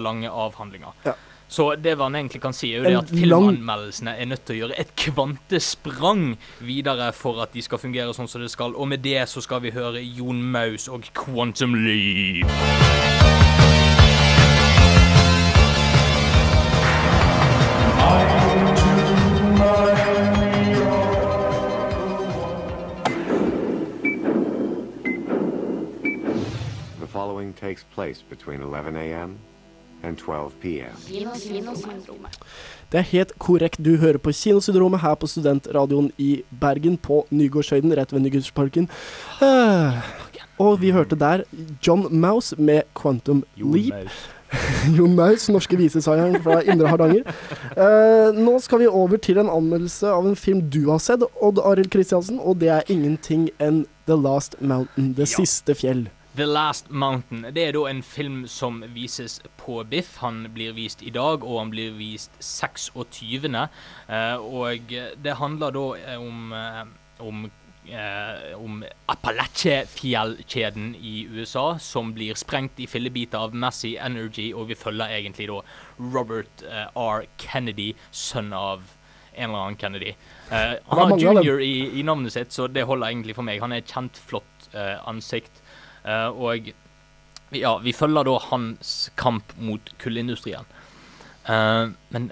[0.06, 0.98] lange avhandlinger.
[1.06, 1.16] Ja.
[1.48, 4.58] Så det man egentlig kan si, er jo det at filmanmeldelsene er nødt til å
[4.64, 8.74] gjøre et kvantesprang videre for at de skal fungere sånn som det skal.
[8.74, 12.50] Og med det så skal vi høre Jon Maus og Quantum Leap.
[26.98, 29.38] The following takes place between 11 a.m.
[30.06, 30.94] and 12 p.m.
[32.92, 33.80] Det er helt korrekt.
[33.82, 38.86] Du hører på Kinosyndromet her på Studentradioen i Bergen, på Nygårdshøyden, rett ved Nygårdsparken.
[39.42, 39.98] Eh,
[40.62, 41.42] og vi hørte der
[41.82, 44.08] John Mouse med Quantum Leap.
[44.96, 47.26] Jon Maus, norske visesangeren fra Indre Hardanger.
[47.74, 51.58] Eh, nå skal vi over til en anmeldelse av en film du har sett, Odd
[51.66, 56.06] Arild Kristiansen, og det er ingenting enn The Last Mountain, Det siste fjell.
[56.36, 57.46] The Last Mountain.
[57.54, 60.16] Det er da en film som vises på Biff.
[60.22, 63.46] Han blir vist i dag, og han blir vist 26.
[63.56, 66.82] Eh, og det handler da eh, om, eh,
[67.24, 67.46] om
[67.88, 74.78] eh, om Appalachie-fjellkjeden i USA, som blir sprengt i fillebiter av Massey Energy, og vi
[74.78, 75.60] følger egentlig da
[75.98, 77.26] Robert eh, R.
[77.38, 78.82] Kennedy, sønn av
[79.36, 80.14] en eller annen Kennedy.
[80.50, 83.60] Eh, han har junior i, i navnet sitt, så det holder egentlig for meg.
[83.62, 85.62] Han er et kjent, flott eh, ansikt.
[86.06, 86.72] Eh, og
[87.56, 90.66] ja, vi følger da hans kamp mot kullindustrien.
[91.46, 92.30] Eh, men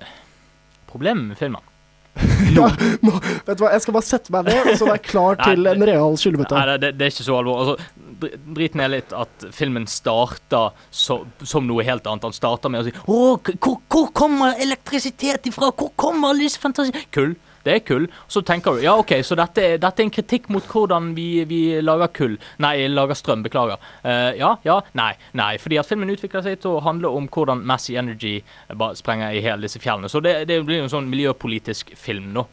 [0.90, 1.70] problemet med filmen
[2.54, 2.68] Ja,
[3.02, 3.12] nå,
[3.46, 5.82] vet du hva, jeg skal bare sette meg ned, og så være klar til en
[5.88, 6.54] real skyllebøtte.
[6.54, 7.64] Nei, det, det er ikke så alvorlig.
[7.74, 12.28] Altså, dr- driten er litt at filmen starter så, som noe helt annet.
[12.28, 13.18] Han starter med å si Å,
[13.58, 15.72] hvor, hvor kommer elektrisitet ifra?
[15.74, 17.02] Hvor kommer alle.
[17.14, 17.34] Kull.
[17.64, 18.08] Det er kull.
[18.28, 21.28] Så tenker du ja, OK, så dette er, dette er en kritikk mot hvordan vi,
[21.48, 22.36] vi lager kull.
[22.64, 23.44] Nei, lager strøm.
[23.44, 23.80] Beklager.
[24.04, 25.54] Uh, ja, ja, nei, nei.
[25.60, 28.38] Fordi at filmen utvikler seg til å handle om hvordan Massey Energy
[28.72, 30.12] bare sprenger i hele disse fjellene.
[30.12, 32.46] Så det, det blir jo en sånn miljøpolitisk film nå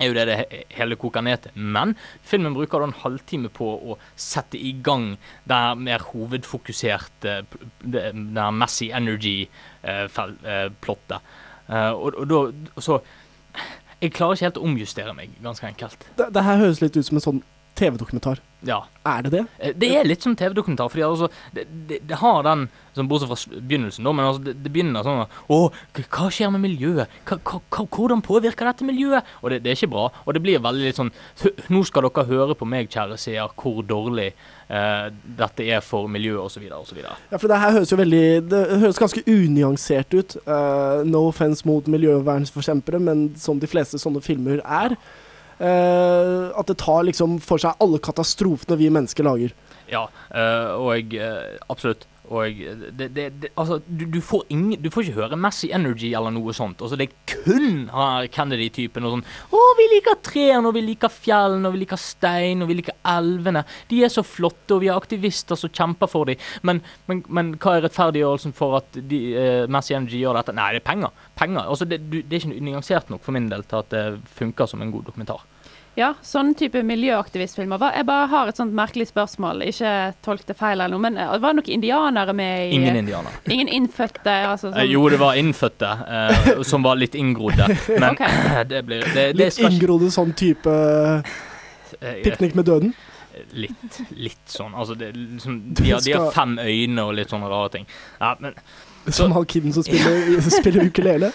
[0.00, 0.38] er jo det det
[0.76, 1.52] hele koker ned til.
[1.54, 1.88] Men
[2.26, 5.18] filmen bruker da en halvtime på å sette i gang
[5.50, 11.20] her mer hovedfokuserte den det det her Massey Energy-plottet.
[11.68, 12.40] og, og da
[12.80, 13.00] Så
[14.00, 16.06] Jeg klarer ikke helt å omjustere meg, ganske enkelt.
[16.16, 17.42] Det, det her høres litt ut som en sånn
[17.80, 18.40] TV-dokumentar.
[18.68, 18.82] Ja.
[19.08, 19.40] Er det det?
[19.64, 23.30] Eh, Det er litt som TV-dokumentar, fordi altså, det, det, det har den sånn, Bortsett
[23.30, 25.58] fra begynnelsen, da, men altså, det, det begynner sånn at, Å,
[25.96, 27.14] hva skjer med miljøet?
[27.30, 27.38] Hva,
[27.86, 29.24] hvordan påvirker dette miljøet?
[29.40, 30.04] Og det, det er ikke bra.
[30.26, 31.12] Og det blir veldig litt sånn
[31.72, 35.06] Nå skal dere høre på meg, kjære seer, hvor dårlig eh,
[35.40, 37.00] dette er for miljøet, osv., osv.
[37.00, 40.36] Ja, for det her høres jo veldig Det høres ganske unyansert ut.
[40.44, 44.98] Uh, no offense mot miljøvernsforkjempere, men som de fleste sånne filmer er.
[45.00, 45.26] eh,
[45.60, 49.52] at det tar liksom for seg alle katastrofene vi mennesker lager.
[49.90, 52.06] Ja, eh, og jeg, absolutt.
[52.30, 52.60] Og
[52.94, 56.30] det, det, det, altså, du, du, får ingen, du får ikke høre Messi Energy eller
[56.30, 56.78] noe sånt.
[56.78, 57.88] Altså, det er kun
[58.30, 59.24] Kennedy-typen og sånn
[59.56, 62.94] Å, vi liker trærne, og vi liker fjellene, og vi liker stein, og vi liker
[63.10, 63.64] elvene.
[63.90, 66.38] De er så flotte, og vi har aktivister som kjemper for dem.
[66.66, 70.54] Men, men, men hva er rettferdiggjørelsen for at de, eh, Messi Energy gjør dette?
[70.54, 71.26] Nei, det er penger.
[71.40, 71.64] Penger.
[71.66, 74.04] Altså, det, du, er ikke nyansert nok for min del til at det
[74.38, 75.42] funker som en god dokumentar.
[75.98, 77.82] Ja, sånn type miljøaktivistfilmer.
[77.96, 79.64] Jeg bare har et sånt merkelig spørsmål.
[79.66, 79.90] Ikke
[80.24, 83.40] tolk det feil eller noe, men eh, var det noen indianere med i Ingen indianere.
[83.56, 84.36] Ingen innfødte?
[84.52, 87.66] Altså, Eh, sånn, Jo, det var innfødte eh, som var litt inngrodde.
[88.00, 88.64] Men okay.
[88.72, 90.76] det blir det, det Litt skal inngrodde sånn type
[92.00, 92.94] eh, piknik med døden.
[93.56, 94.72] Litt, litt sånn.
[94.78, 97.86] Altså, det, liksom, de, har, de har fem øyne og litt sånne rare ting.
[98.20, 98.54] Ja, men
[99.10, 101.32] Som han kiden som spiller, spiller ukulele.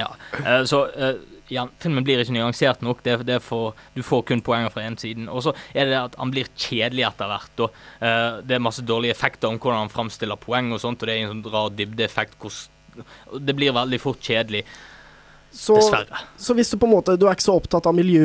[0.00, 0.10] Ja,
[0.42, 1.14] eh, så eh,
[1.54, 3.02] igjen, filmen blir ikke nyansert nok.
[3.06, 5.28] Det, det for, du får kun poenger fra én siden.
[5.32, 7.66] Og så er det at han blir kjedelig etter hvert.
[7.66, 11.10] Og, uh, det er masse dårlige effekter om hvordan han framstiller poeng og sånt, og
[11.10, 12.40] det er en sånn rar dybdeeffekt.
[13.40, 14.64] Det blir veldig fort kjedelig.
[15.54, 16.18] Så, Dessverre.
[16.36, 18.24] så hvis du på en måte Du er ikke så opptatt av miljø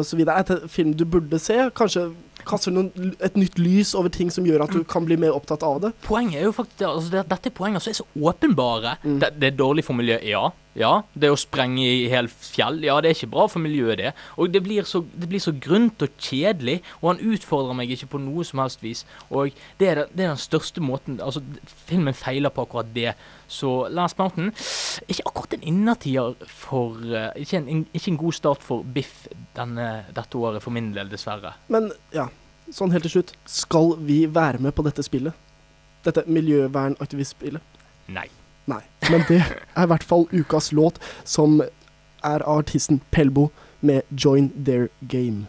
[0.00, 0.18] osv.
[0.18, 1.54] så er det film du burde se?
[1.78, 2.08] Kanskje
[2.48, 5.62] kaster noen, et nytt lys over ting som gjør at du kan bli mer opptatt
[5.66, 5.92] av det?
[6.06, 8.96] Poenget er jo faktisk altså det, Dette er poenger som er så åpenbare.
[9.04, 10.48] Det, det er dårlig for miljøet, ja.
[10.78, 10.90] Ja.
[11.18, 14.12] Det å sprenge i hel fjell, ja, det er ikke bra for miljøet, det.
[14.38, 18.12] Og det blir så, det blir så grunt og kjedelig, og han utfordrer meg ikke
[18.14, 19.04] på noe som helst vis.
[19.28, 21.42] Og det er, det er den største måten Altså,
[21.88, 23.14] filmen feiler på akkurat det.
[23.50, 24.52] Så Lance Mountain
[25.10, 29.88] Ikke akkurat en innertier for eh, ikke, en, ikke en god start for Biff denne,
[30.14, 31.56] dette året, for min del, dessverre.
[31.72, 32.28] Men ja,
[32.70, 33.34] sånn helt til slutt.
[33.50, 35.48] Skal vi være med på dette spillet?
[36.06, 37.80] Dette miljøvernaktivistspillet?
[38.14, 38.28] Nei.
[38.66, 38.82] Nei.
[39.10, 41.60] Men det er i hvert fall ukas låt, som
[42.24, 45.46] er av artisten Pelbo med 'Join Their Game'.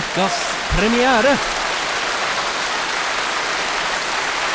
[0.00, 0.32] Ukas
[0.78, 1.32] premiere.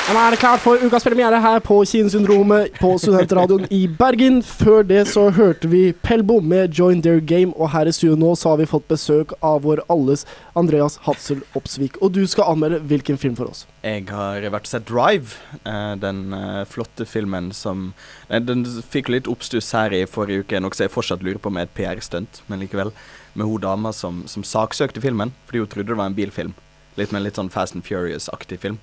[0.08, 4.40] Men er det klart for ukas premiere her på Kinesyndromet på Studentradioen i Bergen.
[4.46, 8.36] Før det så hørte vi Pelbo med 'Join Their Game', og her i studio nå
[8.36, 11.98] så har vi fått besøk av vår alles Andreas Hadsel Opsvik.
[12.02, 13.66] Og du skal anmelde hvilken film for oss?
[13.84, 17.94] Jeg har vært sett Drive, eh, den eh, flotte filmen som
[18.30, 21.50] eh, Den fikk litt oppstuss her i forrige uke, noe så jeg fortsatt lurer på
[21.50, 22.92] med et PR-stunt, men likevel.
[23.36, 26.54] Med hun dama som, som saksøkte filmen fordi hun trodde det var en bilfilm.
[26.96, 28.80] Litt med en litt sånn Fast and Furious-aktig film.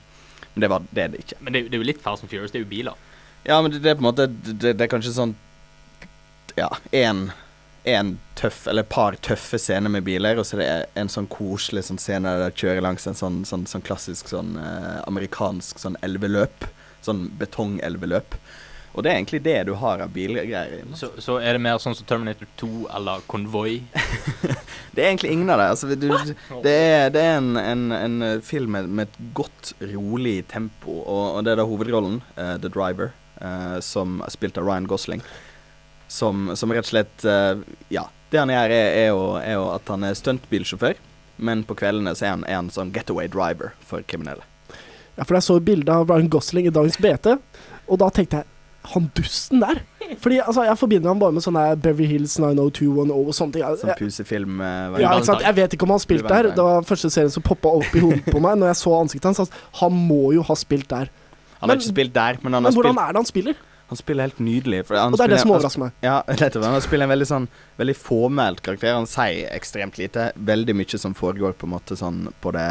[0.53, 1.39] Men det, var, det er det ikke.
[1.41, 3.07] Men det, er det er jo litt Fast and Furious, det er jo biler.
[3.49, 5.33] Ja, men det, det er på en måte Det, er kanskje sånn
[6.55, 7.33] Ja, én
[7.85, 11.27] en tøff, eller et par tøffe scener med biler, og så er det en sånn
[11.27, 15.83] koselig sånn scene der de kjører langs en sånn, sånn, sånn klassisk sånn eh, amerikansk
[15.83, 16.69] sånn elveløp.
[17.03, 18.37] Sånn betongelveløp.
[18.93, 20.83] Og det er egentlig det du har av bilgreier i.
[20.99, 23.81] Så, så er det mer sånn som Terminator 2 eller Konvoi?
[24.93, 25.67] Det er egentlig ingen av det.
[25.73, 26.11] Altså, du,
[26.61, 30.99] det er, det er en, en, en eh, film med, med et godt, rolig tempo,
[31.01, 34.91] og, og det er da hovedrollen, uh, The Driver, uh, som er spilt av Ryan
[34.91, 35.25] Gosling,
[36.13, 39.67] som, som rett og slett uh, Ja, det han gjør, er, er, jo, er jo
[39.73, 41.01] at han er stuntbilsjåfør,
[41.41, 44.45] men på kveldene så er han, er han sånn getaway driver for kriminelle.
[45.17, 47.39] Ja, for jeg så bilde av Ryan Gosling i dagens BT,
[47.89, 48.52] og da tenkte jeg
[48.91, 49.81] han dusten der?
[50.19, 53.77] Fordi altså, Jeg forbinder ham bare med sånne Beverly Hills 90210 og sånne ting.
[53.81, 55.45] Sånn pusefilm eh, ja, ikke sant?
[55.47, 56.51] jeg vet ikke om han har spilt der.
[56.57, 59.31] Det var første serien som poppa opp i hodet på meg når jeg så ansiktet
[59.31, 59.45] hans.
[59.47, 61.13] at Han må jo ha spilt der.
[61.61, 63.61] Han har ikke spilt der, men han har Men hvordan er det han spiller?
[63.93, 64.79] Han spiller helt nydelig.
[64.89, 65.97] Og det er det som overrasker meg.
[66.03, 66.65] Ja, nettopp.
[66.65, 68.95] Han spiller en veldig sånn Veldig fåmælt karakter.
[68.97, 70.31] Han sier ekstremt lite.
[70.35, 72.67] Veldig mye som foregår på en måte sånn på det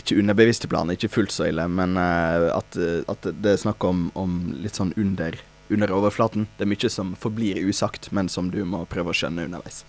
[0.00, 3.84] Ikke underbevisste planet, ikke fullt så ille, men eh, at, eh, at det er snakk
[3.86, 5.36] om, om litt sånn under,
[5.70, 6.48] under overflaten.
[6.58, 9.84] Det er mye som forblir usagt, men som du må prøve å skjønne underveis.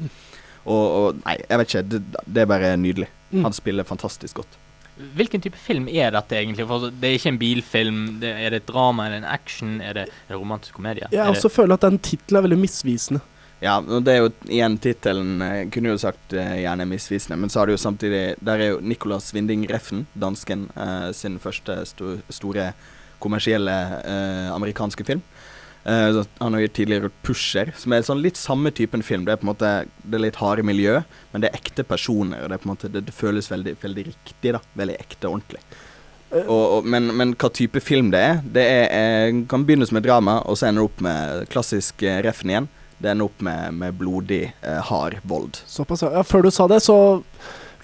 [0.66, 1.88] Og, og Nei, jeg vet ikke.
[1.94, 3.10] Det, det er bare nydelig.
[3.32, 3.44] Mm.
[3.48, 4.62] Han spiller fantastisk godt.
[4.96, 6.66] Hvilken type film er dette egentlig?
[6.70, 8.02] For det er ikke en bilfilm.
[8.22, 9.06] Det, er det et drama?
[9.06, 9.74] Er det en action?
[9.84, 11.10] Er det, en romantisk komedie?
[11.12, 13.22] Jeg også føler at den tittelen er veldig misvisende.
[13.66, 17.50] Ja, og det er jo igjen tittelen eh, Kunne jo sagt eh, gjerne misvisende, men
[17.50, 21.80] så har du jo samtidig Der er jo Nicolas Winding Refn, dansken, eh, sin første
[21.90, 22.74] sto store
[23.24, 23.74] kommersielle
[24.06, 25.22] eh, amerikanske film.
[25.86, 29.26] Eh, han har jo tidligere gjort 'Pusher', som er sånn litt samme typen film.
[29.26, 29.74] Det er på en måte
[30.04, 31.02] Det litt harde miljø,
[31.32, 32.44] men det er ekte personer.
[32.44, 34.62] Og det måte Det, det føles veldig, veldig riktig, da.
[34.76, 35.62] Veldig ekte og ordentlig.
[36.36, 40.04] Og, og, men, men hva type film det er Det er, kan begynne som et
[40.04, 42.68] drama, og så ender det opp med klassisk eh, Refn igjen.
[42.98, 45.62] Det ender opp med, med blodig, eh, hard vold.
[45.68, 46.24] Såpass, ja.
[46.24, 46.98] Før du sa det, så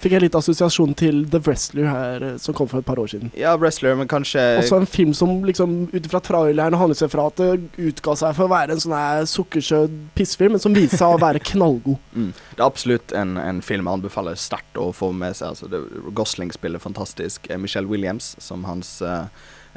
[0.02, 3.10] fikk jeg litt assosiasjon til The Wrestler her, eh, som kom for et par år
[3.12, 3.30] siden.
[3.38, 8.16] Ja, wrestler, men kanskje Også en film som liksom ut ifra traileren og handlingsreferatet utga
[8.18, 11.42] seg for å være en sånn her sukkersøt pissfilm, men som viste seg å være
[11.52, 12.00] knallgod.
[12.14, 12.32] Mm.
[12.32, 15.54] Det er absolutt en, en film jeg anbefaler sterkt å få med seg.
[15.54, 15.82] Altså, det,
[16.16, 17.46] Gosling spiller fantastisk.
[17.50, 19.26] Eh, Michelle Williams som hans eh,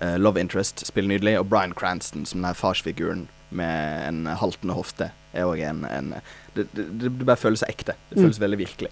[0.02, 1.38] eh, love interest spiller nydelig.
[1.40, 6.14] Og Bryan Cranston som den farsfiguren med en haltende hofte er òg en, en
[6.56, 7.94] det, det, det bare føles ekte.
[8.10, 8.24] Det Mm.
[8.26, 8.92] føles veldig virkelig.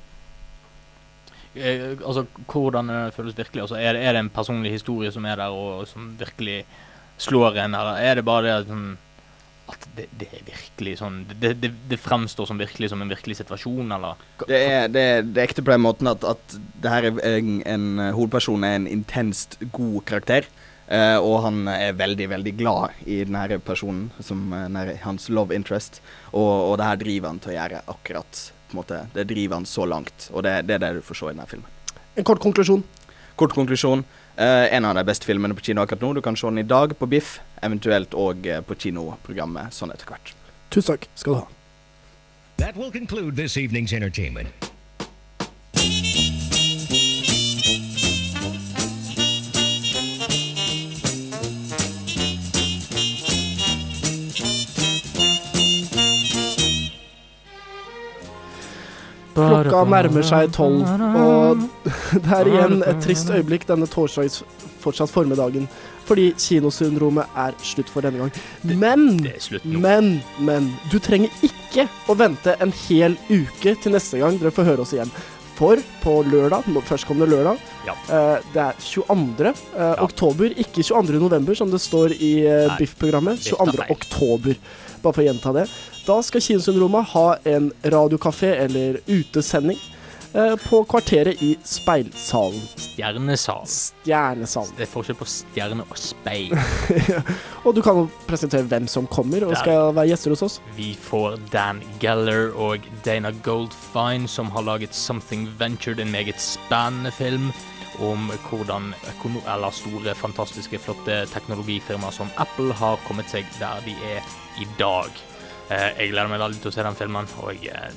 [1.55, 3.61] Eh, altså, hvordan det føles virkelig?
[3.61, 6.63] Altså, er, det, er det en personlig historie som er der, og som virkelig
[7.21, 8.87] slår en, eller er det bare det at, sånn,
[9.69, 13.37] at det, det er virkelig sånn det, det, det fremstår som virkelig som en virkelig
[13.37, 14.17] situasjon, eller?
[14.49, 17.37] Det er, det, er, det er ekte på den måten at, at det her er
[17.37, 17.87] en, en
[18.17, 20.49] hovedperson er en intenst god karakter.
[20.87, 26.01] Eh, og han er veldig, veldig glad i denne personen, som eh, hans love interest.
[26.31, 29.61] Og, og det her driver han til å gjøre akkurat på en måte, Det driver
[29.61, 30.29] han så langt.
[30.33, 31.69] Og det, det er det du får se i denne filmen.
[32.17, 32.83] En kort konklusjon.
[33.37, 34.05] Kort konklusjon.
[34.33, 36.13] Uh, en av de beste filmene på kino akkurat nå.
[36.17, 40.33] Du kan se den i dag på Biff, eventuelt òg på kinoprogrammet sånn etter hvert.
[40.73, 41.47] Tusen takk skal du ha.
[42.57, 44.72] That will conclude this evening's entertainment.
[59.33, 60.83] Klokka nærmer seg tolv,
[61.17, 61.63] og
[62.23, 64.43] det er igjen et trist øyeblikk denne torsdags
[64.83, 65.67] fortsatt formiddagen.
[66.03, 68.31] Fordi kinosyndromet er slutt for denne gang.
[68.67, 69.05] Men,
[69.63, 70.09] men,
[70.43, 74.83] men Du trenger ikke å vente en hel uke til neste gang dere får høre
[74.83, 75.13] oss igjen.
[75.53, 77.93] For på lørdag, førstkommende lørdag, Ja.
[78.09, 79.53] eh, det er 22.
[79.77, 81.19] Eh, oktober, ikke 22.
[81.21, 83.39] november som det står i eh, Biff-programmet.
[83.39, 83.85] 22.
[83.93, 84.57] oktober.
[85.03, 85.67] Bare for å gjenta det.
[86.05, 89.77] Da skal Kinosyndromet ha en radiokafé eller utesending
[90.33, 92.59] eh, på Kvarteret i Speilsalen.
[92.75, 93.69] Stjernesalen.
[93.71, 94.73] Stjernesalen.
[94.75, 96.51] Det er forskjell på stjerne og speil.
[97.63, 99.61] Og du kan presentere hvem som kommer og Der.
[99.63, 100.59] skal være gjester hos oss.
[100.75, 107.15] Vi får Dan Geller og Dana Goldfine, som har laget Something Ventured, en meget spennende
[107.15, 107.53] film
[108.01, 114.33] om hvordan eller store, fantastiske, flotte teknologifirmaer som Apple har kommet seg der de er
[114.59, 115.23] i dag.
[115.73, 117.89] Eh, jeg gleder meg veldig til å se den filmen, og eh,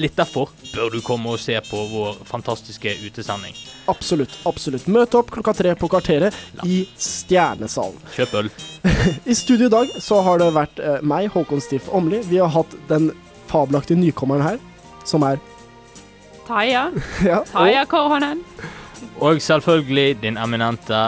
[0.00, 3.56] litt derfor bør du komme og se på vår fantastiske utesending.
[3.92, 4.34] Absolutt.
[4.48, 4.86] absolutt.
[4.88, 8.00] Møt opp klokka tre på Kvarteret i Stjernesalen.
[8.16, 8.50] Kjøp øl.
[9.30, 12.22] I studio i dag så har det vært eh, meg, Håkon Stiff Åmli.
[12.30, 13.10] Vi har hatt den
[13.50, 14.60] fabelaktige nykommeren her,
[15.04, 15.42] som er
[16.48, 16.88] Taya.
[17.26, 18.40] ja, og, Korhonen.
[19.22, 21.02] Og selvfølgelig din eminente,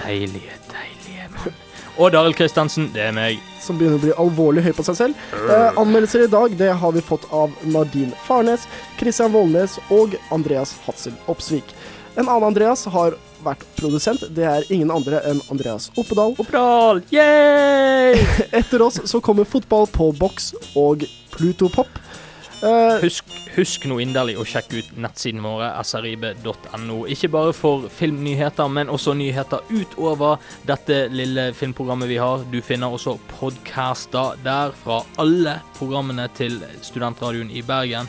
[0.00, 1.58] deilige, deilige mann.
[1.98, 3.53] Og Daril Kristiansen, det er meg.
[3.64, 5.26] Som begynner å bli alvorlig høy på seg selv.
[5.32, 8.68] Eh, anmeldelser i dag det har vi fått av Nardin Farnes,
[9.00, 11.74] Christian Vollnes og Andreas Hatzel Opsvik.
[12.14, 14.22] En annen Andreas har vært produsent.
[14.34, 16.36] Det er ingen andre enn Andreas Oppedal.
[16.38, 18.20] Oppedal, yay!
[18.60, 21.68] Etter oss så kommer fotball på boks og Pluto
[22.64, 27.02] Eh, Husk, husk nå inderlig å sjekke ut nettsiden våre, srib.no.
[27.12, 32.46] Ikke bare for filmnyheter, men også nyheter utover dette lille filmprogrammet vi har.
[32.48, 38.08] Du finner også podcaster der fra alle programmene til Studentradioen i Bergen.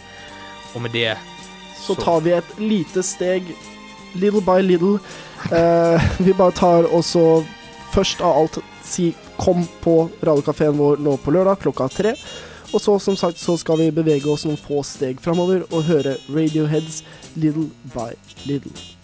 [0.75, 1.17] Og med det
[1.85, 3.51] så tar vi et lite steg,
[4.15, 4.97] little by little.
[5.51, 7.43] Eh, vi bare tar også
[7.93, 12.15] først av alt si kom på radiokafeen vår nå på lørdag klokka tre.
[12.73, 16.17] Og så som sagt så skal vi bevege oss noen få steg framover og høre
[16.29, 17.03] Radioheads
[17.35, 18.13] Little by
[18.45, 18.94] Little.